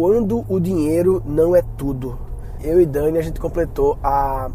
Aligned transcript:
quando 0.00 0.46
o 0.48 0.58
dinheiro 0.58 1.22
não 1.26 1.54
é 1.54 1.62
tudo. 1.76 2.18
Eu 2.64 2.80
e 2.80 2.86
Dani, 2.86 3.18
a 3.18 3.22
gente 3.22 3.38
completou 3.38 3.98
há, 4.02 4.50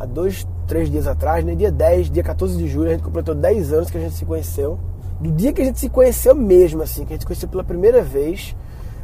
há 0.00 0.04
dois, 0.04 0.44
três 0.66 0.90
dias 0.90 1.06
atrás, 1.06 1.44
né? 1.44 1.54
dia 1.54 1.70
10, 1.70 2.10
dia 2.10 2.24
14 2.24 2.58
de 2.58 2.66
julho, 2.66 2.88
a 2.88 2.94
gente 2.94 3.04
completou 3.04 3.32
10 3.32 3.72
anos 3.72 3.88
que 3.88 3.96
a 3.96 4.00
gente 4.00 4.16
se 4.16 4.24
conheceu. 4.24 4.80
Do 5.20 5.30
dia 5.30 5.52
que 5.52 5.62
a 5.62 5.64
gente 5.64 5.78
se 5.78 5.88
conheceu 5.88 6.34
mesmo, 6.34 6.82
assim, 6.82 7.04
que 7.04 7.12
a 7.12 7.14
gente 7.14 7.20
se 7.20 7.26
conheceu 7.26 7.48
pela 7.48 7.62
primeira 7.62 8.02
vez, 8.02 8.56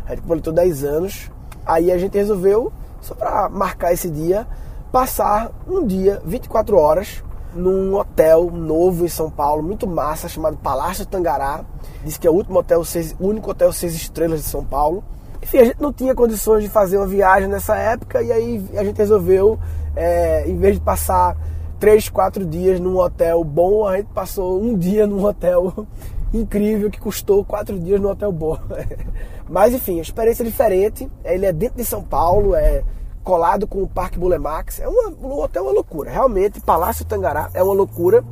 a 0.05 0.11
gente 0.11 0.23
completou 0.23 0.53
10 0.53 0.83
anos. 0.83 1.31
Aí 1.65 1.93
a 1.93 1.99
gente 1.99 2.19
resolveu, 2.19 2.73
só 3.01 3.15
para 3.15 3.49
marcar 3.49 3.93
esse 3.93 4.11
dia, 4.11 4.45
passar 4.91 5.53
um 5.69 5.87
dia, 5.87 6.21
24 6.25 6.77
horas, 6.77 7.23
num 7.55 7.95
hotel 7.95 8.51
novo 8.51 9.05
em 9.05 9.09
São 9.09 9.31
Paulo, 9.31 9.63
muito 9.63 9.87
massa, 9.87 10.29
chamado 10.29 10.57
Palácio 10.57 11.07
Tangará. 11.07 11.65
Diz 12.05 12.19
que 12.19 12.27
é 12.27 12.31
o 12.31 12.35
último 12.35 12.59
hotel, 12.59 12.85
seis, 12.85 13.15
único 13.21 13.53
hotel 13.53 13.73
seis 13.73 13.95
estrelas 13.95 14.43
de 14.43 14.49
São 14.49 14.65
Paulo. 14.65 15.05
Enfim, 15.43 15.59
a 15.59 15.65
gente 15.65 15.81
não 15.81 15.93
tinha 15.93 16.15
condições 16.15 16.63
de 16.63 16.69
fazer 16.69 16.97
uma 16.97 17.07
viagem 17.07 17.49
nessa 17.49 17.77
época 17.77 18.23
e 18.23 18.33
aí 18.33 18.65
a 18.77 18.85
gente 18.85 18.97
resolveu, 18.97 19.59
é, 19.95 20.49
em 20.49 20.57
vez 20.57 20.77
de 20.77 20.81
passar 20.81 21.37
três, 21.79 22.09
quatro 22.09 22.45
dias 22.45 22.81
num 22.81 22.97
hotel 22.99 23.45
bom, 23.45 23.87
a 23.87 23.97
gente 23.97 24.09
passou 24.09 24.61
um 24.61 24.77
dia 24.77 25.07
num 25.07 25.25
hotel 25.25 25.87
incrível 26.33 26.91
que 26.91 27.01
custou 27.01 27.45
quatro 27.45 27.79
dias 27.79 28.01
no 28.01 28.11
hotel 28.11 28.33
bom. 28.33 28.59
Mas 29.49 29.75
enfim, 29.75 29.99
a 29.99 30.03
experiência 30.03 30.43
é 30.43 30.47
diferente. 30.47 31.09
Ele 31.25 31.47
é 31.47 31.53
dentro 31.53 31.77
de 31.77 31.85
São 31.85 32.03
Paulo, 32.03 32.55
é 32.55 32.83
colado 33.23 33.67
com 33.67 33.83
o 33.83 33.89
Parque 33.89 34.19
Bulemax. 34.19 34.81
É 34.81 34.89
uma, 34.89 35.09
um 35.11 35.41
hotel 35.41 35.65
é 35.65 35.67
uma 35.67 35.75
loucura. 35.75 36.11
Realmente, 36.11 36.61
Palácio 36.61 37.05
Tangará 37.05 37.51
é 37.55 37.63
uma 37.63 37.75
loucura. 37.75 38.25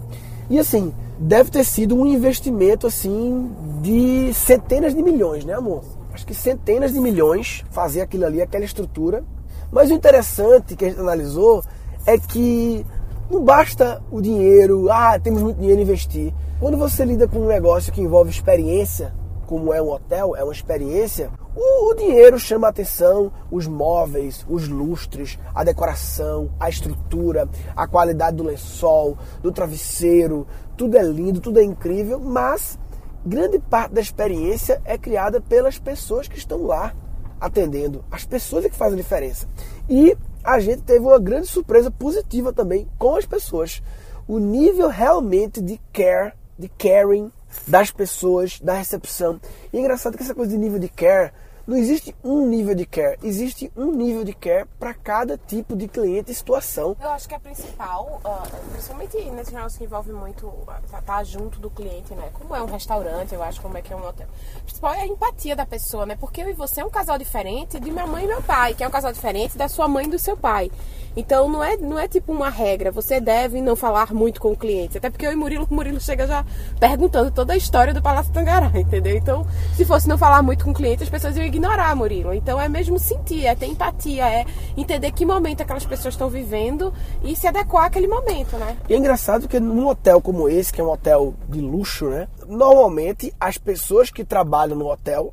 E 0.51 0.59
assim, 0.59 0.93
deve 1.19 1.51
ter 1.51 1.65
sido 1.65 1.97
um 1.97 2.07
investimento 2.07 2.87
assim 2.87 3.51
de 3.81 4.33
centenas 4.35 4.95
de 4.95 5.03
milhões, 5.03 5.45
né, 5.45 5.55
amor? 5.55 5.83
Acho 6.25 6.29
que 6.29 6.35
centenas 6.35 6.91
de 6.91 7.01
milhões 7.01 7.63
fazer 7.71 8.01
aquilo 8.01 8.25
ali, 8.25 8.41
aquela 8.41 8.65
estrutura. 8.65 9.23
Mas 9.71 9.91
o 9.91 9.93
interessante 9.93 10.75
que 10.75 10.87
a 10.87 10.89
gente 10.89 10.99
analisou 10.99 11.63
é 12.07 12.17
que 12.17 12.87
não 13.31 13.45
basta 13.45 14.03
o 14.11 14.23
dinheiro, 14.23 14.91
ah, 14.91 15.19
temos 15.19 15.43
muito 15.43 15.61
dinheiro 15.61 15.83
investir. 15.83 16.33
Quando 16.59 16.79
você 16.79 17.05
lida 17.05 17.29
com 17.29 17.41
um 17.41 17.47
negócio 17.47 17.93
que 17.93 18.01
envolve 18.01 18.31
experiência, 18.31 19.13
como 19.47 19.75
é 19.75 19.83
um 19.83 19.91
hotel, 19.91 20.35
é 20.35 20.43
uma 20.43 20.53
experiência, 20.53 21.31
o, 21.55 21.91
o 21.91 21.95
dinheiro 21.95 22.39
chama 22.39 22.69
a 22.69 22.71
atenção, 22.71 23.31
os 23.51 23.67
móveis, 23.67 24.47
os 24.49 24.67
lustres, 24.67 25.39
a 25.55 25.63
decoração, 25.63 26.51
a 26.59 26.71
estrutura, 26.71 27.47
a 27.77 27.87
qualidade 27.87 28.39
do 28.39 28.45
lençol, 28.45 29.19
do 29.43 29.53
travesseiro, 29.53 30.47
tudo 30.75 30.97
é 30.97 31.03
lindo, 31.03 31.39
tudo 31.39 31.59
é 31.59 31.63
incrível, 31.63 32.19
mas 32.19 32.79
grande 33.25 33.59
parte 33.59 33.93
da 33.93 34.01
experiência 34.01 34.81
é 34.85 34.99
criada 34.99 35.41
pelas 35.41 35.79
pessoas 35.79 36.29
que 36.29 36.39
estão 36.39 36.63
lá 36.65 36.95
atendendo, 37.41 38.05
as 38.11 38.25
pessoas 38.25 38.65
é 38.65 38.69
que 38.69 38.77
fazem 38.77 38.99
a 38.99 39.03
diferença. 39.03 39.49
E 39.89 40.17
a 40.43 40.59
gente 40.61 40.83
teve 40.83 41.01
uma 41.01 41.19
grande 41.19 41.47
surpresa 41.47 41.91
positiva 41.91 42.53
também 42.53 42.89
com 42.99 43.17
as 43.17 43.27
pessoas. 43.27 43.83
O 44.27 44.39
nível 44.39 44.89
realmente 44.89 45.61
de 45.61 45.81
care, 45.93 46.33
de 46.59 46.69
caring 46.69 47.31
das 47.67 47.91
pessoas, 47.91 48.61
da 48.61 48.75
recepção. 48.75 49.41
E 49.73 49.77
é 49.77 49.81
engraçado 49.81 50.17
que 50.17 50.23
essa 50.23 50.35
coisa 50.35 50.53
de 50.53 50.59
nível 50.59 50.79
de 50.79 50.89
care 50.89 51.33
não 51.67 51.77
existe 51.77 52.15
um 52.23 52.47
nível 52.47 52.75
de 52.75 52.85
care, 52.85 53.19
existe 53.23 53.73
um 53.77 53.91
nível 53.93 54.23
de 54.23 54.35
care 54.35 54.67
para 54.79 54.93
cada 54.93 55.39
tipo 55.39 55.75
de 55.75 55.89
cliente 55.89 56.31
e 56.31 56.35
situação. 56.35 56.97
Eu 57.01 57.11
acho 57.11 57.29
que 57.29 57.35
a 57.35 57.41
principal, 57.41 58.21
uh, 58.25 58.71
principalmente 58.73 59.17
nesse 59.31 59.55
negócio 59.55 59.79
que 59.79 59.85
envolve 59.85 60.13
muito 60.13 60.47
estar 60.85 61.01
tá, 61.01 61.03
tá 61.03 61.25
junto 61.25 61.59
do 61.59 61.71
cliente, 61.71 62.15
né? 62.15 62.31
Como 62.35 62.55
é 62.55 62.63
um 62.63 62.67
restaurante, 62.67 63.35
eu 63.35 63.43
acho, 63.43 63.61
como 63.63 63.79
é 63.79 63.83
que 63.83 63.93
é 63.93 63.97
um 63.97 64.07
hotel. 64.07 64.27
Principal 64.65 64.95
é 64.95 65.01
a 65.01 65.07
empatia 65.07 65.57
da 65.57 65.65
pessoa, 65.65 66.05
né? 66.05 66.17
Porque 66.17 66.43
eu 66.43 66.51
e 66.51 66.53
você 66.53 66.81
é 66.81 66.85
um 66.85 66.91
casal 66.91 67.17
diferente 67.19 67.81
de 67.81 67.91
minha 67.91 68.07
mãe 68.07 68.25
e 68.25 68.29
meu 68.29 68.43
pai, 68.43 68.75
que 68.75 68.85
é 68.85 68.89
um 68.89 68.91
casal 68.91 69.13
diferente 69.13 69.57
da 69.57 69.69
sua 69.69 69.89
mãe 69.89 70.07
e 70.07 70.11
do 70.11 70.19
seu 70.19 70.37
pai. 70.37 70.71
Então 71.17 71.49
não 71.49 71.63
é, 71.63 71.77
não 71.77 71.99
é 71.99 72.09
tipo 72.09 72.33
uma 72.33 72.49
regra, 72.49 72.91
você 72.91 73.21
deve 73.21 73.61
não 73.61 73.77
falar 73.77 74.13
muito 74.13 74.41
com 74.41 74.53
o 74.53 74.57
cliente. 74.57 74.99
Até 74.99 75.11
porque 75.11 75.27
eu 75.27 75.33
e 75.33 75.37
Murilo, 75.37 75.67
Murilo 75.71 76.01
chega 76.01 76.27
já 76.27 76.45
perguntando 76.79 77.31
toda 77.31 77.53
a 77.53 77.57
história 77.57 77.95
do 77.95 78.03
Palácio 78.03 78.33
Tangará, 78.33 78.71
entendeu? 78.75 79.17
Então, 79.17 79.47
se 79.77 79.85
fosse 79.85 80.09
não 80.09 80.19
falar 80.19 80.43
muito 80.43 80.65
com 80.65 80.71
o 80.71 80.75
cliente, 80.75 81.03
as 81.03 81.09
pessoas 81.09 81.37
iam 81.37 81.47
ignorar 81.47 81.95
Murilo. 81.95 82.35
Então 82.35 82.61
é 82.61 82.69
mesmo 82.69 82.99
sentir, 82.99 83.47
é 83.47 83.55
ter 83.55 83.67
empatia, 83.67 84.29
é 84.29 84.45
entender 84.77 85.13
que 85.13 85.25
momento 85.25 85.61
aquelas 85.61 85.87
pessoas 85.87 86.15
estão 86.15 86.29
vivendo 86.29 86.93
e 87.23 87.37
se 87.37 87.47
adequar 87.47 87.87
àquele 87.87 88.09
momento, 88.09 88.57
né? 88.57 88.77
E 88.89 88.95
é 88.95 88.97
engraçado 88.97 89.49
que 89.49 89.61
num 89.61 89.87
hotel 89.87 90.21
como 90.21 90.49
esse, 90.49 90.73
que 90.73 90.81
é 90.81 90.85
um 90.85 90.91
hotel 90.91 91.35
de 91.49 91.61
luxo, 91.61 92.07
né? 92.07 92.29
Normalmente 92.47 93.33
as 93.39 93.59
pessoas 93.59 94.11
que 94.11 94.25
trabalham 94.25 94.77
no 94.77 94.91
hotel 94.91 95.33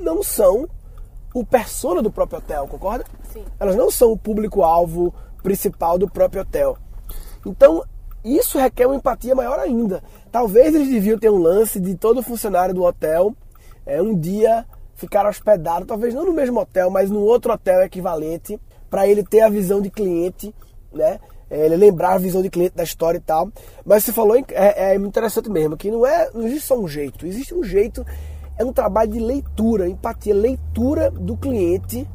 não 0.00 0.22
são 0.22 0.68
o 1.34 1.44
persona 1.44 2.02
do 2.02 2.10
próprio 2.10 2.38
hotel, 2.38 2.66
concorda? 2.68 3.04
Sim. 3.32 3.44
Elas 3.58 3.76
não 3.76 3.90
são 3.90 4.12
o 4.12 4.18
público-alvo 4.18 5.14
principal 5.42 5.98
do 5.98 6.08
próprio 6.08 6.42
hotel. 6.42 6.76
Então, 7.44 7.82
isso 8.24 8.58
requer 8.58 8.86
uma 8.86 8.96
empatia 8.96 9.34
maior 9.34 9.58
ainda. 9.58 10.02
Talvez 10.30 10.74
eles 10.74 10.88
deviam 10.88 11.18
ter 11.18 11.30
um 11.30 11.38
lance 11.38 11.80
de 11.80 11.94
todo 11.96 12.22
funcionário 12.22 12.74
do 12.74 12.84
hotel 12.84 13.34
é, 13.84 14.00
um 14.00 14.16
dia 14.16 14.64
ficar 14.94 15.26
hospedado, 15.26 15.84
talvez 15.84 16.14
não 16.14 16.24
no 16.24 16.32
mesmo 16.32 16.60
hotel, 16.60 16.88
mas 16.90 17.10
no 17.10 17.20
outro 17.20 17.52
hotel 17.52 17.82
equivalente, 17.82 18.60
para 18.88 19.06
ele 19.08 19.24
ter 19.24 19.40
a 19.40 19.48
visão 19.48 19.80
de 19.80 19.90
cliente, 19.90 20.54
né? 20.92 21.18
É, 21.50 21.66
ele 21.66 21.76
lembrar 21.76 22.14
a 22.14 22.18
visão 22.18 22.40
de 22.40 22.48
cliente 22.48 22.76
da 22.76 22.84
história 22.84 23.18
e 23.18 23.20
tal. 23.20 23.50
Mas 23.84 24.04
você 24.04 24.12
falou, 24.12 24.36
é, 24.36 24.92
é 24.92 24.94
interessante 24.94 25.50
mesmo, 25.50 25.76
que 25.76 25.90
não 25.90 26.06
é 26.06 26.30
não 26.32 26.46
existe 26.46 26.66
só 26.66 26.78
um 26.78 26.86
jeito, 26.86 27.26
existe 27.26 27.54
um 27.54 27.64
jeito 27.64 28.06
é 28.62 28.64
um 28.64 28.72
trabalho 28.72 29.10
de 29.10 29.18
leitura, 29.18 29.88
empatia, 29.88 30.34
leitura 30.34 31.10
do 31.10 31.36
cliente 31.36 32.08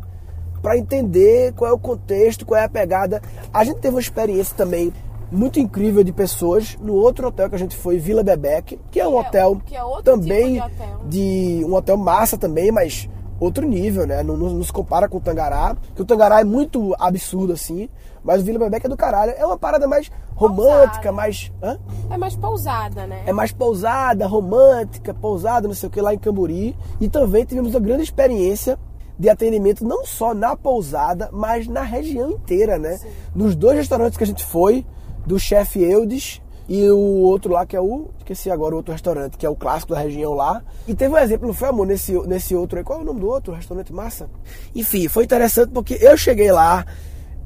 para 0.61 0.77
entender 0.77 1.53
qual 1.53 1.69
é 1.69 1.73
o 1.73 1.77
contexto, 1.77 2.45
qual 2.45 2.59
é 2.59 2.63
a 2.63 2.69
pegada. 2.69 3.21
A 3.53 3.63
gente 3.63 3.79
teve 3.79 3.95
uma 3.95 4.01
experiência 4.01 4.55
também 4.55 4.91
muito 5.31 5.59
incrível 5.59 6.03
de 6.03 6.11
pessoas 6.11 6.77
no 6.81 6.93
outro 6.93 7.27
hotel 7.27 7.49
que 7.49 7.55
a 7.55 7.59
gente 7.59 7.75
foi, 7.75 7.97
Vila 7.97 8.23
Bebeck, 8.23 8.79
que 8.89 8.99
é 8.99 9.07
um 9.07 9.11
que 9.11 9.17
hotel 9.17 9.61
é, 9.71 9.99
é 9.99 10.01
também 10.01 10.53
tipo 10.55 10.69
de, 10.69 10.73
hotel. 10.73 10.99
de, 11.05 11.65
um 11.65 11.73
hotel 11.75 11.97
massa 11.97 12.37
também, 12.37 12.71
mas 12.71 13.09
outro 13.39 13.67
nível, 13.67 14.05
né? 14.05 14.23
Não, 14.23 14.35
não, 14.35 14.49
não, 14.49 14.63
se 14.63 14.71
compara 14.71 15.07
com 15.07 15.17
o 15.17 15.21
Tangará, 15.21 15.75
que 15.95 16.01
o 16.01 16.05
Tangará 16.05 16.41
é 16.41 16.43
muito 16.43 16.95
absurdo 16.99 17.53
assim, 17.53 17.89
mas 18.23 18.41
o 18.41 18.45
Vila 18.45 18.59
Bebeck 18.59 18.85
é 18.85 18.89
do 18.89 18.97
caralho. 18.97 19.33
É 19.37 19.45
uma 19.45 19.57
parada 19.57 19.87
mais 19.87 20.11
romântica, 20.35 21.11
mais. 21.11 21.51
Hã? 21.61 21.79
É 22.09 22.17
mais 22.17 22.35
pousada, 22.35 23.07
né? 23.07 23.23
É 23.25 23.33
mais 23.33 23.51
pousada, 23.51 24.27
romântica, 24.27 25.13
pousada, 25.13 25.67
não 25.67 25.75
sei 25.75 25.87
o 25.87 25.91
que, 25.91 26.01
lá 26.01 26.13
em 26.13 26.19
Camburi. 26.19 26.75
E 26.99 27.07
também 27.07 27.45
tivemos 27.45 27.73
uma 27.73 27.79
grande 27.79 28.03
experiência 28.03 28.77
de 29.17 29.29
atendimento 29.29 29.83
não 29.85 30.05
só 30.05 30.33
na 30.33 30.55
pousada, 30.55 31.29
mas 31.31 31.67
na 31.67 31.81
região 31.81 32.31
inteira, 32.31 32.77
né? 32.77 32.97
Sim. 32.97 33.09
Nos 33.33 33.55
dois 33.55 33.77
restaurantes 33.77 34.17
que 34.17 34.23
a 34.23 34.27
gente 34.27 34.45
foi, 34.45 34.85
do 35.25 35.39
chefe 35.39 35.83
Eudes 35.83 36.41
e 36.67 36.89
o 36.89 36.97
outro 36.97 37.53
lá 37.53 37.65
que 37.65 37.75
é 37.75 37.81
o. 37.81 38.09
Esqueci 38.17 38.51
agora 38.51 38.73
o 38.73 38.77
outro 38.77 38.91
restaurante, 38.91 39.37
que 39.37 39.45
é 39.45 39.49
o 39.49 39.55
clássico 39.55 39.93
da 39.93 39.99
região 39.99 40.33
lá. 40.33 40.61
E 40.87 40.93
teve 40.93 41.13
um 41.13 41.17
exemplo, 41.17 41.47
não 41.47 41.53
foi 41.53 41.69
amor, 41.69 41.87
nesse, 41.87 42.11
nesse 42.27 42.55
outro 42.55 42.77
aí. 42.77 42.83
Qual 42.83 42.99
é 42.99 43.01
o 43.01 43.05
nome 43.05 43.21
do 43.21 43.27
outro? 43.27 43.53
Restaurante 43.53 43.93
Massa? 43.93 44.29
Enfim, 44.75 45.07
foi 45.07 45.23
interessante 45.23 45.71
porque 45.71 45.97
eu 46.01 46.17
cheguei 46.17 46.51
lá, 46.51 46.85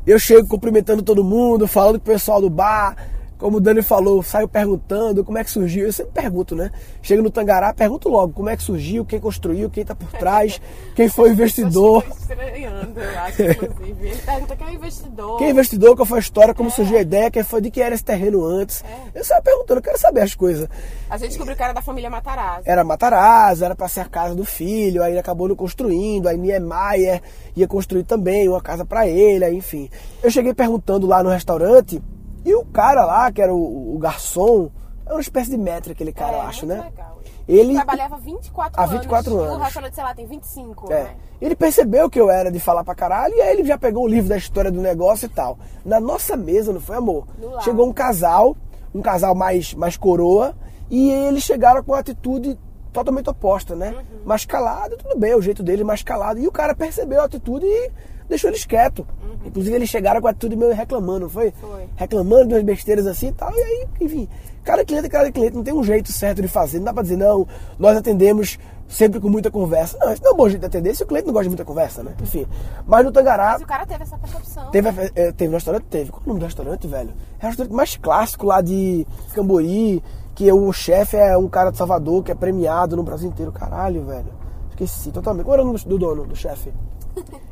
eu 0.08 0.18
chego 0.18 0.48
cumprimentando 0.48 1.04
todo 1.04 1.24
mundo, 1.24 1.68
falando 1.68 2.00
com 2.00 2.09
o 2.09 2.14
pessoal 2.14 2.42
do 2.42 2.50
bar, 2.50 2.96
como 3.41 3.57
o 3.57 3.59
Dani 3.59 3.81
falou, 3.81 4.22
saio 4.22 4.47
perguntando 4.47 5.25
como 5.25 5.35
é 5.35 5.44
que 5.44 5.50
surgiu. 5.50 5.88
Eu 5.88 5.91
sempre 5.91 6.12
pergunto, 6.13 6.56
né? 6.56 6.69
Chego 7.02 7.24
no 7.24 7.31
Tangará, 7.31 7.74
pergunto 7.74 8.07
logo 8.07 8.34
como 8.34 8.50
é 8.50 8.56
que 8.56 8.62
surgiu, 8.62 9.03
quem 9.03 9.19
construiu, 9.19 9.68
quem 9.68 9.81
está 9.81 9.96
por 9.96 10.07
trás, 10.12 10.62
quem 10.96 11.09
foi 11.09 11.31
o 11.31 11.34
investidor. 11.34 12.06
Eu 12.07 12.16
estranhando, 12.16 13.00
eu 13.00 13.19
acho, 13.19 13.41
inclusive. 13.41 14.09
Ele 14.09 14.22
pergunta 14.22 14.56
quem 14.56 14.68
é 14.68 14.69
o 14.69 14.74
investidor. 14.75 15.38
Quem 15.40 15.47
é 15.47 15.50
investidor, 15.50 15.96
qual 15.96 16.06
foi 16.06 16.19
a 16.19 16.22
história, 16.22 16.53
como 16.53 16.69
é. 16.69 16.72
surgiu 16.72 16.97
a 17.00 17.02
ideia, 17.02 17.31
quem 17.31 17.41
foi, 17.41 17.62
de 17.62 17.72
que 17.72 17.81
era 17.81 17.96
esse 17.96 18.03
terreno 18.03 18.46
antes. 18.46 18.84
É. 18.84 19.19
Eu 19.19 19.25
saio 19.25 19.41
perguntando, 19.41 19.79
eu 19.79 19.84
quero 19.84 19.97
saber 19.97 20.22
as 20.22 20.35
coisas. 20.35 20.69
A 21.09 21.18
gente 21.18 21.29
descobriu 21.29 21.58
que 21.58 21.63
era 21.63 21.73
da 21.73 21.81
família 21.81 22.12
Matarazzo. 22.12 22.62
Era 22.66 22.84
Matarazzo, 22.84 23.66
era 23.66 23.75
para 23.75 23.88
ser 23.88 24.02
a 24.02 24.06
casa 24.06 24.35
do 24.35 24.46
filho, 24.46 25.02
aí 25.02 25.13
ele 25.13 25.19
acabou 25.19 25.47
não 25.47 25.56
construindo, 25.56 26.28
aí 26.28 26.38
Niemeyer 26.38 27.23
ia 27.56 27.68
construir 27.68 28.03
também 28.03 28.47
uma 28.47 28.61
casa 28.61 28.85
para 28.85 29.08
ele, 29.08 29.43
aí, 29.43 29.55
enfim. 29.55 29.90
Eu 30.22 30.29
cheguei 30.29 30.53
perguntando 30.53 31.08
lá 31.08 31.23
no 31.23 31.32
restaurante 31.32 31.99
e 32.46 32.53
o 32.55 32.66
cara 32.66 33.05
lá, 33.05 33.32
que 33.32 33.41
era 33.41 33.53
o, 33.53 33.96
o 33.96 33.99
garçom, 33.99 34.70
é 35.05 35.11
uma 35.11 35.22
espécie 35.22 35.49
de 35.49 35.58
metro 35.58 35.91
aquele 35.91 36.11
cara, 36.11 36.34
é, 36.34 36.35
eu 36.38 36.41
acho, 36.41 36.66
né? 36.66 36.82
Legal. 36.82 37.20
Ele 37.47 37.73
trabalhava 37.73 38.17
24 38.17 38.82
há 38.82 38.85
24 38.85 39.34
anos. 39.34 39.46
anos. 39.46 39.58
O 39.58 39.64
restaurante, 39.64 39.96
sei 39.96 40.03
lá, 40.03 40.14
tem 40.14 40.26
25, 40.26 40.91
é. 40.91 41.03
né? 41.03 41.16
Ele 41.41 41.55
percebeu 41.55 42.09
que 42.09 42.20
eu 42.20 42.29
era 42.29 42.52
de 42.52 42.59
falar 42.59 42.84
pra 42.84 42.96
caralho 42.96 43.35
e 43.35 43.41
aí 43.41 43.53
ele 43.58 43.66
já 43.66 43.78
pegou 43.78 44.05
o 44.05 44.08
livro 44.08 44.29
da 44.29 44.38
história 44.38 44.72
do 44.72 44.79
negócio 44.79 45.26
e 45.26 45.29
tal. 45.29 45.58
Na 45.84 45.99
nossa 45.99 46.38
mesa, 46.38 46.72
não 46.72 46.79
foi 46.79 46.97
amor? 46.97 47.28
Chegou 47.61 47.88
um 47.88 47.93
casal, 47.93 48.55
um 48.93 49.02
casal 49.02 49.34
mais, 49.35 49.73
mais 49.73 49.97
coroa, 49.97 50.55
e 50.90 51.09
eles 51.09 51.43
chegaram 51.43 51.84
com 51.84 51.91
uma 51.91 51.99
atitude 51.99 52.58
totalmente 52.93 53.29
oposta, 53.29 53.76
né? 53.76 53.91
Uhum. 53.91 54.20
Mais 54.26 54.46
calado, 54.46 54.97
tudo 54.97 55.17
bem, 55.17 55.32
é 55.32 55.35
o 55.35 55.41
jeito 55.41 55.64
dele 55.64 55.84
mais 55.84 56.03
calado. 56.03 56.40
E 56.40 56.47
o 56.47 56.52
cara 56.52 56.76
percebeu 56.76 57.22
a 57.22 57.26
atitude 57.26 57.66
e 57.66 57.91
deixou 58.31 58.49
eles 58.49 58.66
quietos. 58.66 59.05
Uhum. 59.05 59.47
Inclusive 59.47 59.75
eles 59.75 59.89
chegaram 59.89 60.19
com 60.19 60.28
a 60.28 60.31
atitude 60.31 60.55
meio 60.55 60.73
reclamando, 60.73 61.22
não 61.22 61.29
foi? 61.29 61.51
Foi. 61.51 61.87
Reclamando 61.95 62.47
de 62.47 62.53
umas 62.55 62.63
besteiras 62.63 63.05
assim 63.05 63.28
e 63.28 63.31
tal. 63.33 63.51
E 63.53 63.61
aí, 63.61 63.87
enfim, 63.99 64.28
cada 64.63 64.83
cliente 64.83 65.05
é 65.05 65.09
cada 65.09 65.31
cliente, 65.31 65.55
não 65.55 65.63
tem 65.63 65.73
um 65.73 65.83
jeito 65.83 66.11
certo 66.11 66.41
de 66.41 66.47
fazer. 66.47 66.79
Não 66.79 66.85
dá 66.85 66.93
pra 66.93 67.03
dizer, 67.03 67.17
não, 67.17 67.47
nós 67.78 67.95
atendemos 67.95 68.57
sempre 68.87 69.19
com 69.19 69.29
muita 69.29 69.49
conversa. 69.49 69.97
Não, 69.99 70.11
isso 70.11 70.22
não 70.23 70.31
é 70.31 70.33
um 70.33 70.37
bom 70.37 70.49
jeito 70.49 70.61
de 70.61 70.67
atender 70.67 70.95
se 70.95 71.03
o 71.03 71.07
cliente 71.07 71.28
não 71.28 71.33
gosta 71.33 71.43
de 71.43 71.49
muita 71.49 71.66
conversa, 71.66 72.03
né? 72.03 72.13
Enfim. 72.22 72.45
Mas 72.85 73.05
no 73.05 73.11
Tangará. 73.11 73.53
Mas 73.53 73.61
o 73.61 73.66
cara 73.66 73.85
teve 73.85 74.03
essa 74.03 74.17
percepção. 74.17 74.69
Teve, 74.72 74.89
é, 75.16 75.31
teve 75.31 75.47
no 75.49 75.55
restaurante? 75.55 75.83
Teve. 75.83 76.11
Qual 76.11 76.22
é 76.22 76.25
o 76.25 76.28
nome 76.28 76.39
do 76.39 76.45
restaurante, 76.45 76.87
velho? 76.87 77.13
É 77.39 77.45
o 77.45 77.47
restaurante 77.47 77.73
mais 77.73 77.95
clássico 77.95 78.45
lá 78.45 78.61
de 78.61 79.07
Cambori, 79.33 80.03
que 80.35 80.51
o 80.51 80.72
chefe 80.73 81.17
é 81.17 81.37
um 81.37 81.47
cara 81.47 81.72
de 81.72 81.78
Salvador, 81.78 82.23
que 82.23 82.31
é 82.31 82.35
premiado 82.35 82.95
no 82.95 83.03
Brasil 83.03 83.29
inteiro. 83.29 83.51
Caralho, 83.51 84.03
velho. 84.03 84.33
Esqueci 84.69 85.11
totalmente. 85.11 85.45
Qual 85.45 85.53
era 85.53 85.63
o 85.63 85.66
nome 85.66 85.79
do 85.79 85.97
dono, 85.97 86.25
do 86.25 86.35
chefe? 86.35 86.73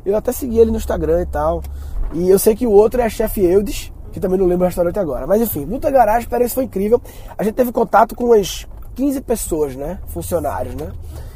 Eu 0.04 0.16
até 0.16 0.32
segui 0.32 0.58
ele 0.58 0.70
no 0.70 0.76
Instagram 0.76 1.22
e 1.22 1.26
tal. 1.26 1.62
E 2.12 2.28
eu 2.28 2.38
sei 2.38 2.54
que 2.56 2.66
o 2.66 2.70
outro 2.70 3.00
é 3.00 3.08
chefe 3.08 3.40
Eudes, 3.40 3.92
que 4.12 4.18
também 4.18 4.38
não 4.38 4.46
lembro 4.46 4.64
o 4.64 4.66
restaurante 4.66 4.98
agora. 4.98 5.26
Mas 5.26 5.40
enfim, 5.40 5.64
no 5.64 5.78
Tangará 5.78 6.16
a 6.16 6.18
experiência 6.18 6.54
foi 6.54 6.64
incrível. 6.64 7.00
A 7.36 7.44
gente 7.44 7.54
teve 7.54 7.72
contato 7.72 8.14
com 8.14 8.26
umas 8.26 8.66
15 8.94 9.20
pessoas, 9.20 9.76
né? 9.76 9.98
Funcionários, 10.08 10.74
né? 10.74 10.92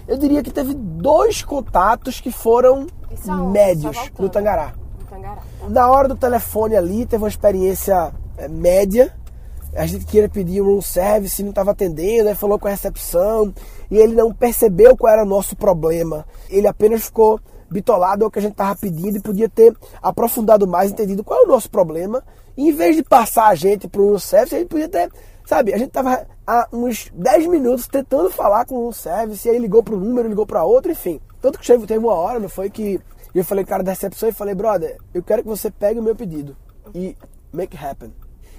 Eu 0.07 0.19
diria 0.19 0.43
que 0.43 0.51
teve 0.51 0.75
dois 0.75 1.43
contatos 1.43 2.21
que 2.21 2.31
foram 2.31 2.87
médios 3.53 3.97
Só 3.97 4.23
no 4.23 4.29
Tangará. 4.29 4.75
No 4.99 5.07
Tangará. 5.07 5.43
Na 5.69 5.91
hora 5.91 6.09
do 6.09 6.17
telefone 6.17 6.77
ali, 6.77 7.07
teve 7.07 7.23
uma 7.23 7.29
experiência 7.29 8.13
é, 8.37 8.49
média. 8.49 9.15
A 9.75 9.87
gente 9.87 10.05
queria 10.05 10.29
pedir 10.29 10.61
um 10.61 10.67
room 10.67 10.83
service, 10.83 11.43
não 11.43 11.51
estava 11.51 11.73
atendendo, 11.73 12.29
aí 12.29 12.35
falou 12.35 12.59
com 12.59 12.69
a 12.69 12.71
recepção 12.71 13.53
e 13.91 13.97
ele 13.97 14.15
não 14.15 14.33
percebeu 14.33 14.97
qual 14.97 15.13
era 15.13 15.25
o 15.25 15.27
nosso 15.27 15.57
problema. 15.57 16.25
Ele 16.49 16.69
apenas 16.69 17.05
ficou 17.05 17.41
bitolado 17.71 18.25
ao 18.25 18.31
que 18.31 18.39
a 18.39 18.43
gente 18.43 18.53
estava 18.53 18.75
pedindo 18.77 19.17
e 19.17 19.21
podia 19.21 19.49
ter 19.49 19.77
aprofundado 20.03 20.67
mais, 20.67 20.91
entendido 20.91 21.25
qual 21.25 21.41
é 21.41 21.45
o 21.45 21.49
nosso 21.49 21.71
problema. 21.71 22.23
E 22.57 22.69
em 22.69 22.73
vez 22.73 22.97
de 22.97 23.03
passar 23.03 23.49
a 23.49 23.55
gente 23.55 23.89
para 23.89 24.01
o 24.01 24.19
service, 24.19 24.55
a 24.55 24.59
gente 24.59 24.69
podia 24.69 24.89
ter, 24.89 25.11
sabe, 25.45 25.75
a 25.75 25.79
gente 25.79 25.89
estava 25.89 26.27
há 26.47 26.69
uns 26.73 27.11
10 27.15 27.47
minutos 27.47 27.87
tentando 27.87 28.31
falar 28.31 28.65
com 28.65 28.87
o 28.87 28.93
service, 28.93 29.47
e 29.47 29.51
aí 29.51 29.59
ligou 29.59 29.83
para 29.83 29.95
um 29.95 29.99
número, 29.99 30.29
ligou 30.29 30.47
para 30.47 30.65
outro, 30.65 30.93
enfim. 30.93 31.21
Tanto 31.41 31.59
que 31.59 31.67
teve, 31.67 31.99
uma 31.99 32.15
hora, 32.15 32.39
não 32.39 32.49
foi 32.49 32.71
que 32.71 33.01
eu 33.35 33.45
falei 33.45 33.65
o 33.65 33.67
cara 33.67 33.83
da 33.83 33.93
e 33.93 34.33
falei, 34.33 34.55
brother, 34.55 34.97
eu 35.13 35.23
quero 35.23 35.43
que 35.43 35.49
você 35.49 35.71
pegue 35.71 35.99
o 35.99 36.03
meu 36.03 36.15
pedido 36.15 36.57
e 36.95 37.17
make 37.53 37.77
happen. 37.77 38.15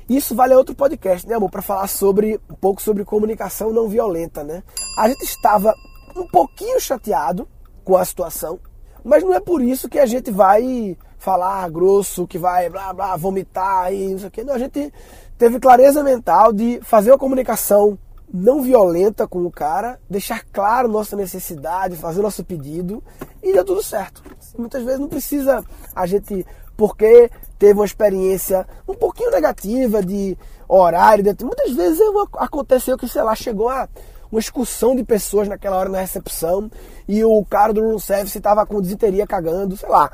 Isso 0.08 0.36
vale 0.36 0.54
outro 0.54 0.76
podcast, 0.76 1.28
né, 1.28 1.36
amor? 1.36 1.50
Para 1.50 1.64
falar 1.64 1.88
sobre 1.88 2.40
um 2.50 2.54
pouco 2.54 2.82
sobre 2.82 3.04
comunicação 3.04 3.74
não 3.74 3.88
violenta, 3.90 4.44
né? 4.44 4.62
A 5.00 5.08
gente 5.08 5.24
estava 5.24 5.74
um 6.16 6.28
pouquinho 6.28 6.80
chateado 6.80 7.48
com 7.84 7.98
a 7.98 8.06
situação, 8.06 8.60
mas 9.06 9.24
não 9.24 9.34
é 9.34 9.40
por 9.40 9.62
isso 9.62 9.88
que 9.88 10.00
a 10.00 10.06
gente 10.06 10.32
vai 10.32 10.98
falar 11.18 11.70
grosso, 11.70 12.28
que 12.28 12.38
vai 12.38 12.70
blá 12.70 12.92
blá 12.94 13.16
vomitar 13.16 13.94
e 13.94 14.10
não 14.10 14.20
sei 14.20 14.30
o. 14.44 14.46
Não, 14.46 14.54
a 14.56 14.60
gente 14.60 14.92
teve 15.38 15.60
clareza 15.60 16.04
mental 16.04 16.52
de 16.52 16.80
fazer 16.84 17.12
uma 17.12 17.18
comunicação 17.18 17.98
não 18.34 18.62
violenta 18.62 19.28
com 19.28 19.46
o 19.46 19.52
cara, 19.52 20.00
deixar 20.10 20.44
claro 20.52 20.88
nossa 20.90 21.16
necessidade, 21.16 21.96
fazer 21.96 22.22
nosso 22.22 22.44
pedido 22.44 23.02
e 23.42 23.54
deu 23.54 23.64
tudo 23.64 23.82
certo. 23.84 24.22
Muitas 24.58 24.84
vezes 24.84 25.00
não 25.00 25.08
precisa 25.08 25.64
a 25.96 26.06
gente, 26.06 26.46
porque 26.76 27.30
teve 27.58 27.80
uma 27.80 27.86
experiência 27.86 28.68
um 28.88 28.94
pouquinho 28.96 29.32
negativa 29.32 30.02
de 30.04 30.38
horário, 30.68 31.24
de- 31.24 31.46
muitas 31.46 31.72
vezes 31.74 32.00
aconteceu 32.34 32.98
que, 32.98 33.08
sei 33.08 33.22
lá, 33.22 33.36
chegou 33.36 33.70
a 33.70 33.88
uma 34.32 34.40
excursão 34.40 34.96
de 34.96 35.04
pessoas 35.04 35.48
naquela 35.48 35.78
hora 35.78 35.90
na 35.90 36.00
recepção 36.00 36.70
e 37.08 37.24
o 37.24 37.44
cara 37.46 37.74
do 37.74 37.82
room 37.82 38.00
service 38.00 38.38
estava 38.38 38.66
com 38.66 38.82
desinteria 38.82 39.26
cagando, 39.28 39.76
sei 39.78 39.90
lá. 39.90 40.10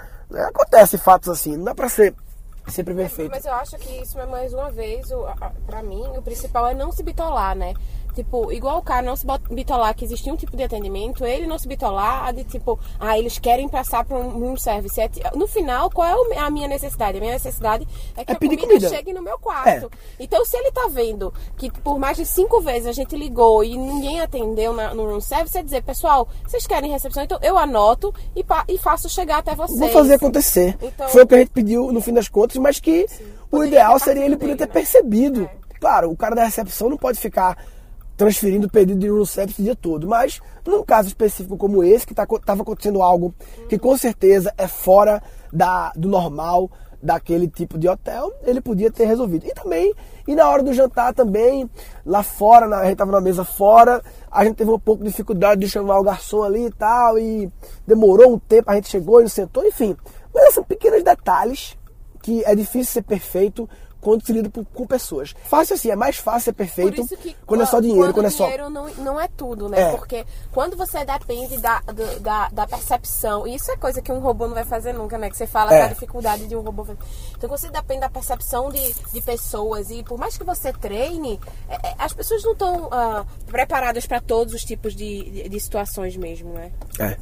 Acontece 0.47 0.97
fatos 0.97 1.29
assim, 1.29 1.57
não 1.57 1.65
dá 1.65 1.75
pra 1.75 1.89
ser 1.89 2.13
sempre 2.67 2.93
perfeito. 2.93 3.31
Mas 3.31 3.45
eu 3.45 3.53
acho 3.53 3.77
que 3.77 4.01
isso 4.01 4.17
é 4.19 4.25
mais 4.25 4.53
uma 4.53 4.69
vez, 4.71 5.11
o, 5.11 5.25
a- 5.25 5.35
a- 5.41 5.51
pra 5.65 5.81
mim, 5.83 6.03
o 6.15 6.21
principal 6.21 6.67
é 6.67 6.73
não 6.73 6.91
se 6.91 7.03
bitolar, 7.03 7.55
né? 7.55 7.73
Tipo, 8.13 8.51
igual 8.51 8.77
o 8.79 8.81
cara 8.81 9.01
não 9.01 9.15
se 9.15 9.25
bitolar 9.49 9.95
que 9.95 10.03
existia 10.03 10.33
um 10.33 10.35
tipo 10.35 10.55
de 10.57 10.63
atendimento, 10.63 11.25
ele 11.25 11.47
não 11.47 11.57
se 11.57 11.67
bitolar 11.67 12.25
a 12.25 12.31
de 12.31 12.43
tipo, 12.43 12.77
ah, 12.99 13.17
eles 13.17 13.39
querem 13.39 13.69
passar 13.69 14.03
para 14.03 14.17
um 14.17 14.29
room 14.39 14.57
service. 14.57 14.99
É 14.99 15.09
no 15.35 15.47
final, 15.47 15.89
qual 15.89 16.07
é 16.31 16.37
a 16.39 16.49
minha 16.49 16.67
necessidade? 16.67 17.17
A 17.17 17.21
minha 17.21 17.33
necessidade 17.33 17.87
é 18.17 18.25
que 18.25 18.31
É 18.31 18.35
a 18.35 18.37
comida, 18.39 18.61
comida. 18.61 18.89
chegue 18.89 19.13
no 19.13 19.21
meu 19.21 19.39
quarto. 19.39 19.89
Então, 20.19 20.43
se 20.45 20.57
ele 20.57 20.71
tá 20.71 20.87
vendo 20.91 21.33
que 21.57 21.71
por 21.71 21.97
mais 21.97 22.17
de 22.17 22.25
cinco 22.25 22.59
vezes 22.61 22.87
a 22.87 22.91
gente 22.91 23.15
ligou 23.15 23.63
e 23.63 23.77
ninguém 23.77 24.19
atendeu 24.19 24.73
na- 24.73 24.93
no 24.93 25.05
room 25.09 25.21
service, 25.21 25.57
é 25.57 25.63
dizer, 25.63 25.81
pessoal, 25.83 26.27
vocês 26.45 26.67
querem 26.67 26.91
recepção? 26.91 27.23
Então 27.23 27.39
eu 27.41 27.57
anoto 27.57 28.13
e, 28.35 28.43
e 28.67 28.77
faço 28.77 29.07
chegar 29.09 29.37
até 29.37 29.55
vocês. 29.55 29.79
Vou 29.79 29.89
fazer 29.89 30.15
acontecer. 30.15 30.77
Então- 30.81 31.07
Foi 31.09 31.23
o 31.23 31.27
que 31.27 31.35
a 31.35 31.37
gente 31.37 31.51
pediu 31.51 31.91
no 31.91 32.01
fim 32.01 32.13
das 32.13 32.27
contas, 32.27 32.57
mas 32.57 32.79
que 32.79 33.05
o 33.45 33.57
Poderia 33.57 33.67
ideal 33.79 33.99
seria 33.99 34.25
ele 34.25 34.35
poder 34.37 34.55
ter 34.57 34.67
né? 34.67 34.73
percebido. 34.73 35.49
Claro, 35.79 36.11
o 36.11 36.15
cara 36.17 36.35
da 36.35 36.43
recepção 36.45 36.89
não 36.89 36.97
pode 36.97 37.19
ficar 37.19 37.57
transferindo 38.21 38.67
o 38.67 38.69
pedido 38.69 38.99
de 38.99 39.27
service 39.27 39.59
o 39.59 39.63
dia 39.63 39.75
todo, 39.75 40.07
mas 40.07 40.39
num 40.63 40.83
caso 40.83 41.07
específico 41.07 41.57
como 41.57 41.83
esse, 41.83 42.05
que 42.05 42.13
estava 42.13 42.61
acontecendo 42.61 43.01
algo 43.01 43.33
que 43.67 43.79
com 43.79 43.97
certeza 43.97 44.53
é 44.59 44.67
fora 44.67 45.23
da, 45.51 45.91
do 45.95 46.07
normal 46.07 46.69
daquele 47.01 47.47
tipo 47.47 47.79
de 47.79 47.89
hotel, 47.89 48.31
ele 48.43 48.61
podia 48.61 48.91
ter 48.91 49.05
resolvido. 49.05 49.47
E 49.47 49.53
também, 49.55 49.91
e 50.27 50.35
na 50.35 50.47
hora 50.47 50.61
do 50.61 50.71
jantar 50.71 51.15
também, 51.15 51.67
lá 52.05 52.21
fora, 52.21 52.67
na, 52.67 52.81
a 52.81 52.85
gente 52.85 52.97
tava 52.97 53.11
na 53.11 53.21
mesa 53.21 53.43
fora, 53.43 54.03
a 54.29 54.45
gente 54.45 54.57
teve 54.57 54.69
um 54.69 54.77
pouco 54.77 55.03
de 55.03 55.09
dificuldade 55.09 55.61
de 55.61 55.67
chamar 55.67 55.97
o 55.97 56.03
garçom 56.03 56.43
ali 56.43 56.67
e 56.67 56.71
tal, 56.71 57.17
e 57.17 57.51
demorou 57.87 58.35
um 58.35 58.37
tempo, 58.37 58.69
a 58.69 58.75
gente 58.75 58.87
chegou 58.87 59.19
e 59.19 59.23
não 59.23 59.29
sentou, 59.29 59.65
enfim. 59.65 59.97
Mas 60.31 60.53
são 60.53 60.63
pequenos 60.63 61.01
detalhes 61.01 61.75
que 62.21 62.45
é 62.45 62.53
difícil 62.53 62.93
ser 62.93 63.01
perfeito 63.01 63.67
quando 64.01 64.25
se 64.25 64.33
lida 64.33 64.49
por- 64.49 64.65
com 64.65 64.85
pessoas. 64.85 65.33
Fácil 65.45 65.75
assim, 65.75 65.89
é 65.91 65.95
mais 65.95 66.17
fácil 66.17 66.51
Por 66.53 66.57
perfeito 66.57 67.01
isso 67.01 67.15
que 67.17 67.35
quando 67.45 67.61
é 67.61 67.65
só 67.65 67.79
dinheiro, 67.79 68.13
quando, 68.13 68.25
é 68.25 68.29
só. 68.29 68.43
dinheiro 68.45 68.69
não, 68.69 68.89
não 68.95 69.19
é 69.21 69.27
tudo, 69.27 69.69
né? 69.69 69.81
É. 69.81 69.91
Porque 69.95 70.25
quando 70.51 70.75
você 70.75 71.05
depende 71.05 71.57
da, 71.59 71.81
da, 72.19 72.49
da 72.49 72.67
percepção, 72.67 73.45
e 73.47 73.55
isso 73.55 73.71
é 73.71 73.77
coisa 73.77 74.01
que 74.01 74.11
um 74.11 74.19
robô 74.19 74.47
não 74.47 74.55
vai 74.55 74.65
fazer 74.65 74.93
nunca, 74.93 75.17
né? 75.17 75.29
Que 75.29 75.37
você 75.37 75.47
fala 75.47 75.73
É. 75.73 75.81
da 75.83 75.87
dificuldade 75.93 76.47
de 76.47 76.55
um 76.55 76.61
robô 76.61 76.83
fazer. 76.83 76.99
Então 77.37 77.49
quando 77.49 77.59
você 77.59 77.69
depende 77.69 78.01
da 78.01 78.09
percepção 78.09 78.69
de, 78.71 78.93
de 79.13 79.21
pessoas, 79.21 79.89
e 79.91 80.03
por 80.03 80.17
mais 80.17 80.37
que 80.37 80.43
você 80.43 80.73
treine, 80.73 81.39
é- 81.69 81.89
é, 81.89 81.95
as 81.99 82.11
pessoas 82.13 82.43
não 82.43 82.53
estão 82.53 82.89
ah, 82.91 83.25
preparadas 83.47 84.05
para 84.05 84.19
todos 84.19 84.53
os 84.53 84.63
tipos 84.63 84.95
de, 84.95 85.29
de, 85.29 85.49
de 85.49 85.59
situações 85.59 86.17
mesmo, 86.17 86.53
né? 86.53 86.71
É. 86.99 87.17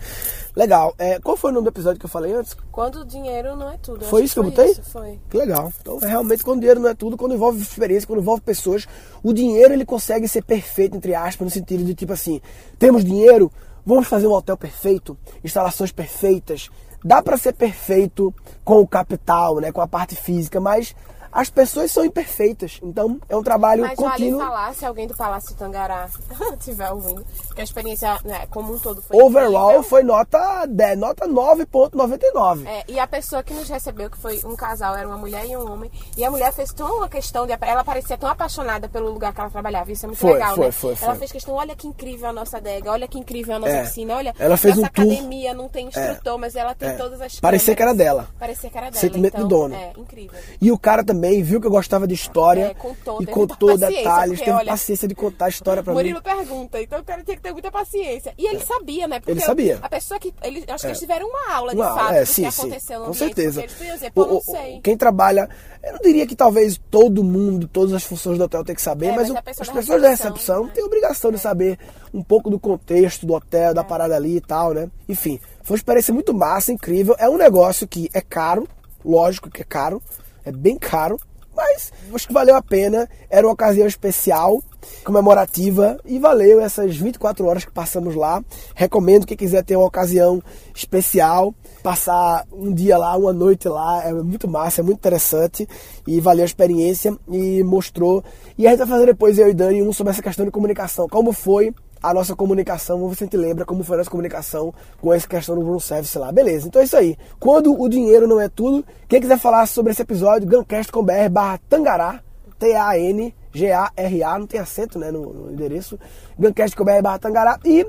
Legal. 0.55 0.93
É, 0.97 1.19
qual 1.19 1.37
foi 1.37 1.51
o 1.51 1.53
nome 1.53 1.65
do 1.65 1.69
episódio 1.69 1.99
que 1.99 2.05
eu 2.05 2.09
falei 2.09 2.33
antes? 2.33 2.55
Quando 2.71 3.01
o 3.01 3.05
dinheiro 3.05 3.55
não 3.55 3.69
é 3.71 3.77
tudo. 3.77 4.03
Foi 4.05 4.23
isso 4.23 4.33
que 4.33 4.39
eu 4.39 4.43
botei? 4.43 4.71
Isso, 4.71 4.83
foi. 4.83 5.19
Que 5.29 5.37
legal. 5.37 5.71
Então, 5.79 5.99
é 6.01 6.07
realmente, 6.07 6.43
quando 6.43 6.57
o 6.57 6.61
dinheiro 6.69 6.80
não 6.80 6.89
é 6.89 6.94
tudo, 6.94 7.18
quando 7.18 7.33
envolve 7.33 7.62
experiência, 7.62 8.07
quando 8.07 8.19
envolve 8.19 8.42
pessoas, 8.42 8.88
o 9.24 9.33
dinheiro 9.33 9.74
ele 9.74 9.86
consegue 9.86 10.27
ser 10.27 10.44
perfeito, 10.44 10.95
entre 10.95 11.16
aspas, 11.16 11.45
no 11.45 11.51
sentido 11.51 11.83
de 11.83 11.94
tipo 11.94 12.13
assim: 12.13 12.39
temos 12.77 13.04
dinheiro, 13.04 13.51
vamos 13.86 14.07
fazer 14.07 14.27
um 14.27 14.33
hotel 14.33 14.57
perfeito, 14.57 15.18
instalações 15.44 15.92
perfeitas. 15.92 16.69
Dá 17.04 17.21
pra 17.21 17.38
ser 17.38 17.54
perfeito 17.54 18.33
com 18.63 18.81
o 18.81 18.88
capital, 18.88 19.59
né, 19.59 19.71
com 19.71 19.81
a 19.81 19.88
parte 19.88 20.16
física, 20.16 20.59
mas 20.59 20.94
as 21.31 21.50
pessoas 21.50 21.92
são 21.92 22.04
imperfeitas. 22.06 22.80
Então, 22.81 23.19
é 23.30 23.36
um 23.36 23.44
trabalho 23.44 23.83
Mas 23.83 23.95
contínuo. 23.95 24.40
vale 24.40 24.50
falar, 24.52 24.74
se 24.76 24.86
alguém 24.86 25.07
do 25.07 25.16
Palácio 25.16 25.56
Tangará 25.56 26.07
estiver 26.59 26.92
ouvindo, 26.92 27.26
que 27.56 27.62
a 27.62 27.64
experiência 27.64 28.18
né, 28.24 28.45
como 28.50 28.74
um 28.74 28.80
todo 28.80 29.02
foi 29.02 29.21
Overall 29.21 29.69
incrível. 29.71 29.83
foi 29.83 30.04
nota 30.04 30.66
10, 30.66 30.98
nota 30.98 31.28
9.99. 31.28 32.66
É, 32.68 32.83
e 32.88 33.00
a 33.00 33.07
pessoa 33.07 33.44
que 33.44 33.54
nos 33.54 33.69
recebeu, 33.69 34.09
que 34.09 34.18
foi 34.18 34.40
um 34.45 34.56
casal, 34.56 34.95
era 34.95 35.07
uma 35.07 35.18
mulher 35.18 35.45
e 35.45 35.56
um 35.56 35.71
homem, 35.71 35.92
e 36.18 36.24
a 36.24 36.31
mulher 36.31 36.52
fez 36.54 36.71
tão 36.74 36.98
uma 36.98 37.09
questão 37.09 37.45
de. 37.45 37.54
Ela 37.62 37.83
parecia 37.83 38.18
tão 38.18 38.30
apaixonada 38.30 38.88
pelo 38.90 39.12
lugar 39.12 39.33
que 39.33 39.40
ela 39.42 39.50
trabalhava. 39.50 39.92
Isso 39.92 40.06
é 40.06 40.07
muito 40.07 40.19
Foi, 40.19 40.33
legal, 40.33 40.56
foi, 40.56 40.66
né? 40.66 40.71
foi, 40.71 40.90
Ela 40.92 40.98
foi. 41.12 41.16
fez 41.16 41.31
questão, 41.31 41.54
olha 41.54 41.76
que 41.76 41.88
incrível 41.88 42.30
a 42.30 42.33
nossa 42.33 42.57
adega, 42.57 42.92
olha 42.92 43.07
que 43.07 43.18
incrível 43.19 43.56
a 43.56 43.59
nossa 43.59 43.71
É. 43.74 43.83
piscina, 43.83 44.16
olha. 44.16 44.33
Ela 44.40 44.57
fez 44.57 44.76
nossa 44.76 44.88
um 44.88 44.92
tour. 44.92 45.06
academia 45.06 45.54
não 45.54 45.68
tem 45.69 45.88
instrutor, 45.88 46.38
mas 46.38 46.56
ela 46.56 46.74
tem 46.76 46.90
É. 46.90 46.94
todas 46.94 47.21
as 47.21 47.40
Parecia 47.40 47.76
que 47.76 47.81
era 47.81 47.92
câmeras. 47.92 48.16
dela. 48.16 48.28
Parecia 48.40 48.69
que 48.69 48.78
era 48.78 48.90
dela. 48.90 49.00
Sentimento 49.02 49.36
então, 49.36 49.48
do 49.48 49.56
dono. 49.56 49.76
É, 49.76 49.92
incrível. 49.98 50.40
E 50.62 50.71
o 50.71 50.78
cara 50.78 51.04
também 51.04 51.19
viu 51.44 51.59
que 51.59 51.68
eu 51.68 51.71
gostava 51.71 52.07
de 52.07 52.14
história 52.14 52.68
É, 52.68 52.73
contou, 52.73 53.21
e 53.21 53.26
contou 53.26 53.78
detalhes, 53.78 54.40
teve 54.40 54.52
olha, 54.52 54.66
paciência 54.71 55.07
de 55.07 55.16
contar 55.16 55.45
a 55.45 55.49
história 55.49 55.83
pra 55.83 55.94
Murilo 55.94 56.18
mim. 56.18 56.23
pergunta, 56.23 56.81
então 56.81 56.99
o 56.99 57.04
cara 57.04 57.23
tinha 57.23 57.35
que 57.35 57.44
ter 57.44 57.52
muita 57.52 57.71
paciência. 57.71 58.33
E 58.38 58.45
ele 58.47 58.59
sabia, 58.59 59.07
né? 59.07 59.19
Porque 59.19 59.31
Ele 59.31 59.42
sabia. 59.42 59.80
A 59.81 59.90
pessoa 59.90 60.19
que. 60.19 60.33
Ele, 60.44 60.64
acho 60.68 60.81
que 60.81 60.88
É. 60.88 60.90
eles 60.90 60.99
tiveram 60.99 61.28
uma 61.28 61.54
aula 61.56 61.71
de 61.71 61.78
Uma- 61.81 61.94
fato 61.95 62.14
é, 62.14 62.21
do 62.21 62.26
sim, 62.26 62.44
que 62.45 62.52
sim, 62.52 62.61
aconteceu 62.61 62.99
no 63.02 63.06
com 63.07 63.14
certeza. 63.14 63.61
dizer, 63.68 64.11
O- 64.16 64.26
não 64.26 64.42
sei. 64.42 64.80
Quem 64.81 64.95
trabalha, 64.97 65.49
eu 65.83 65.94
não 65.94 65.99
diria 65.99 66.26
que 66.26 66.35
talvez 66.35 66.80
todo 66.90 67.23
mundo, 67.23 67.68
todas 67.68 67.94
as 67.94 68.04
funções 68.04 68.38
do 68.38 68.44
hotel 68.44 68.64
tem 68.64 68.76
que 68.76 68.81
saber, 68.81 69.07
É, 69.07 69.09
mas, 69.16 69.30
mas 69.30 69.40
o- 69.40 69.44
pessoa 69.44 69.64
as 69.68 69.73
pessoas 69.73 70.02
da 70.02 70.09
recepção, 70.09 70.66
né? 70.66 70.71
têm 70.73 70.83
obrigação 70.83 71.31
de 71.31 71.40
saber 71.40 71.78
um 72.14 72.23
pouco 72.23 72.49
do 72.49 72.59
contexto 72.59 73.26
do 73.26 73.33
hotel, 73.33 73.73
da 73.73 73.83
parada 73.83 74.16
ali 74.16 74.38
e 74.38 74.42
tal, 74.42 74.73
né? 74.73 74.90
Enfim, 75.07 75.40
foi 75.64 75.76
uma 75.76 75.78
experiência 75.80 76.14
muito 76.14 76.33
massa, 76.33 76.71
incrível. 76.71 77.16
É 77.19 77.30
um 77.30 77.38
negócio 77.38 77.88
que 77.88 78.09
é 78.14 78.21
caro, 78.21 78.68
lógico 79.04 79.49
que 79.49 79.61
é 79.61 79.66
caro, 79.66 80.02
é 80.45 80.51
bem 80.51 80.77
caro, 80.77 81.19
mas 81.55 81.91
acho 82.13 82.27
que 82.27 82.33
valeu 82.33 82.55
a 82.55 82.61
pena. 82.61 83.09
Era 83.29 83.45
uma 83.45 83.53
ocasião 83.53 83.85
especial, 83.85 84.63
comemorativa, 85.03 85.99
e 86.05 86.17
valeu 86.17 86.61
essas 86.61 86.95
24 86.95 87.45
horas 87.45 87.65
que 87.65 87.71
passamos 87.71 88.15
lá. 88.15 88.41
Recomendo 88.73 89.27
quem 89.27 89.35
quiser 89.35 89.63
ter 89.63 89.75
uma 89.75 89.85
ocasião 89.85 90.41
especial, 90.73 91.53
passar 91.83 92.45
um 92.51 92.73
dia 92.73 92.97
lá, 92.97 93.17
uma 93.17 93.33
noite 93.33 93.67
lá, 93.67 94.05
é 94.05 94.13
muito 94.13 94.47
massa, 94.47 94.79
é 94.79 94.83
muito 94.83 94.99
interessante, 94.99 95.67
e 96.07 96.21
valeu 96.21 96.43
a 96.43 96.45
experiência 96.45 97.17
e 97.29 97.61
mostrou. 97.63 98.23
E 98.57 98.65
a 98.65 98.69
gente 98.69 98.79
vai 98.79 98.87
fazer 98.87 99.05
depois, 99.07 99.37
eu 99.37 99.49
e 99.49 99.53
Dani, 99.53 99.83
um 99.83 99.91
sobre 99.91 100.11
essa 100.11 100.21
questão 100.21 100.45
de 100.45 100.51
comunicação, 100.51 101.09
como 101.09 101.33
foi 101.33 101.73
a 102.01 102.13
nossa 102.13 102.35
comunicação, 102.35 103.07
a 103.09 103.13
gente 103.13 103.35
lembra 103.35 103.65
como 103.65 103.83
foi 103.83 103.95
a 103.95 103.97
nossa 103.99 104.09
comunicação 104.09 104.73
com 105.01 105.13
essa 105.13 105.27
questão 105.27 105.56
do 105.56 105.61
room 105.61 105.79
service 105.79 106.18
lá. 106.18 106.31
Beleza, 106.31 106.68
então 106.68 106.81
é 106.81 106.85
isso 106.85 106.97
aí. 106.97 107.18
Quando 107.39 107.79
o 107.79 107.89
dinheiro 107.89 108.27
não 108.27 108.39
é 108.39 108.47
tudo, 108.47 108.85
quem 109.07 109.19
quiser 109.19 109.37
falar 109.37 109.65
sobre 109.68 109.91
esse 109.91 110.01
episódio, 110.01 110.47
gancast.com.br 110.47 111.29
barra 111.31 111.59
Tangará, 111.69 112.21
T-A-N-G-A-R-A, 112.57 114.39
não 114.39 114.47
tem 114.47 114.59
acento 114.59 114.97
né, 114.97 115.11
no, 115.11 115.33
no 115.33 115.51
endereço, 115.51 115.99
gancast.com.br 116.37 117.01
barra 117.01 117.19
Tangará. 117.19 117.59
E 117.65 117.85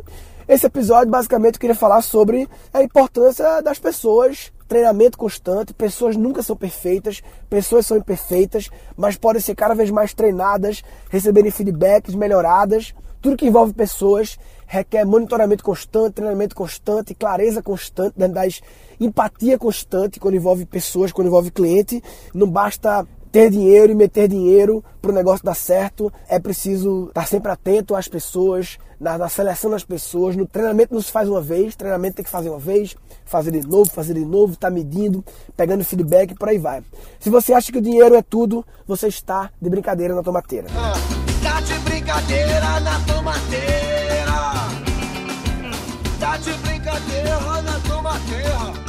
esse 0.48 0.66
episódio, 0.66 1.10
basicamente, 1.10 1.54
eu 1.54 1.60
queria 1.60 1.76
falar 1.76 2.02
sobre 2.02 2.48
a 2.72 2.82
importância 2.82 3.60
das 3.62 3.78
pessoas 3.78 4.52
treinamento 4.70 5.18
constante, 5.18 5.74
pessoas 5.74 6.16
nunca 6.16 6.44
são 6.44 6.54
perfeitas, 6.54 7.20
pessoas 7.48 7.84
são 7.84 7.96
imperfeitas, 7.96 8.70
mas 8.96 9.16
podem 9.16 9.42
ser 9.42 9.56
cada 9.56 9.74
vez 9.74 9.90
mais 9.90 10.14
treinadas, 10.14 10.84
receberem 11.10 11.50
feedbacks, 11.50 12.14
melhoradas. 12.14 12.94
Tudo 13.20 13.36
que 13.36 13.48
envolve 13.48 13.74
pessoas 13.74 14.38
requer 14.68 15.04
monitoramento 15.04 15.64
constante, 15.64 16.14
treinamento 16.14 16.54
constante, 16.54 17.16
clareza 17.16 17.60
constante, 17.60 18.14
das 18.16 18.60
empatia 19.00 19.58
constante 19.58 20.20
quando 20.20 20.36
envolve 20.36 20.64
pessoas, 20.64 21.10
quando 21.10 21.26
envolve 21.26 21.50
cliente. 21.50 22.00
Não 22.32 22.48
basta 22.48 23.04
ter 23.30 23.50
dinheiro 23.50 23.92
e 23.92 23.94
meter 23.94 24.28
dinheiro 24.28 24.84
para 25.00 25.10
o 25.10 25.14
negócio 25.14 25.44
dar 25.44 25.54
certo. 25.54 26.12
É 26.28 26.38
preciso 26.38 27.08
estar 27.08 27.26
sempre 27.26 27.50
atento 27.50 27.94
às 27.94 28.08
pessoas, 28.08 28.78
na, 28.98 29.16
na, 29.16 29.28
seleção 29.28 29.70
das 29.70 29.84
pessoas. 29.84 30.36
No 30.36 30.46
treinamento 30.46 30.94
não 30.94 31.00
se 31.00 31.10
faz 31.10 31.28
uma 31.28 31.40
vez, 31.40 31.76
treinamento 31.76 32.16
tem 32.16 32.24
que 32.24 32.30
fazer 32.30 32.50
uma 32.50 32.58
vez, 32.58 32.96
fazer 33.24 33.50
de 33.50 33.66
novo, 33.66 33.90
fazer 33.90 34.14
de 34.14 34.24
novo, 34.24 34.56
tá 34.56 34.70
medindo, 34.70 35.24
pegando 35.56 35.84
feedback 35.84 36.32
e 36.32 36.34
por 36.34 36.48
aí 36.48 36.58
vai. 36.58 36.82
Se 37.18 37.30
você 37.30 37.52
acha 37.52 37.70
que 37.72 37.78
o 37.78 37.82
dinheiro 37.82 38.14
é 38.14 38.22
tudo, 38.22 38.64
você 38.86 39.08
está 39.08 39.50
de 39.60 39.70
brincadeira 39.70 40.14
na 40.14 40.22
tomateira. 40.22 40.66
Ah, 40.74 40.94
tá 41.42 41.60
de 41.60 41.78
brincadeira 41.80 42.80
na 42.80 43.00
tomateira. 43.00 43.80
Tá 46.18 46.36
de 46.36 46.52
brincadeira 46.52 47.62
na 47.62 47.80
tomateira. 47.88 48.79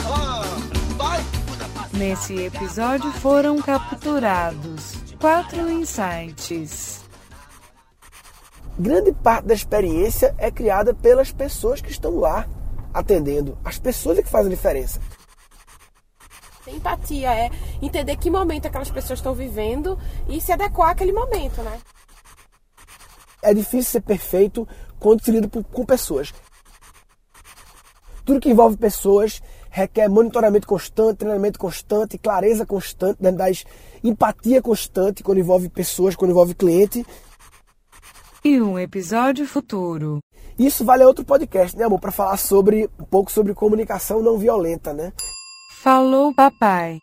Nesse 2.01 2.35
episódio 2.45 3.11
foram 3.11 3.61
capturados 3.61 4.95
quatro 5.19 5.69
insights 5.69 7.03
grande 8.79 9.11
parte 9.11 9.45
da 9.45 9.53
experiência 9.53 10.33
é 10.39 10.49
criada 10.49 10.95
pelas 10.95 11.31
pessoas 11.31 11.79
que 11.79 11.91
estão 11.91 12.17
lá 12.17 12.47
atendendo. 12.91 13.55
As 13.63 13.77
pessoas 13.77 14.17
é 14.17 14.23
que 14.23 14.29
fazem 14.29 14.51
a 14.51 14.55
diferença. 14.55 14.99
Empatia 16.65 17.35
é 17.35 17.51
entender 17.79 18.17
que 18.17 18.31
momento 18.31 18.65
aquelas 18.65 18.89
pessoas 18.89 19.19
estão 19.19 19.35
vivendo 19.35 19.95
e 20.27 20.41
se 20.41 20.51
adequar 20.51 20.89
àquele 20.89 21.13
momento, 21.13 21.61
né? 21.61 21.79
É 23.43 23.53
difícil 23.53 23.91
ser 23.91 24.01
perfeito 24.01 24.67
quando 24.99 25.23
se 25.23 25.29
lida 25.29 25.47
com 25.71 25.85
pessoas. 25.85 26.33
Tudo 28.25 28.39
que 28.39 28.49
envolve 28.49 28.75
pessoas 28.75 29.39
requer 29.71 30.09
monitoramento 30.09 30.67
constante, 30.67 31.19
treinamento 31.19 31.57
constante, 31.57 32.17
clareza 32.17 32.65
constante, 32.65 33.21
das 33.21 33.63
empatia 34.03 34.61
constante 34.61 35.23
quando 35.23 35.39
envolve 35.39 35.69
pessoas, 35.69 36.15
quando 36.15 36.31
envolve 36.31 36.53
cliente 36.53 37.05
e 38.43 38.61
um 38.61 38.77
episódio 38.77 39.47
futuro. 39.47 40.19
Isso 40.59 40.83
vale 40.83 41.03
outro 41.03 41.23
podcast, 41.23 41.77
né, 41.77 41.85
amor, 41.85 41.99
para 41.99 42.11
falar 42.11 42.37
sobre 42.37 42.89
um 42.99 43.05
pouco 43.05 43.31
sobre 43.31 43.53
comunicação 43.53 44.21
não 44.21 44.37
violenta, 44.37 44.93
né? 44.93 45.13
Falou, 45.81 46.33
papai. 46.33 46.99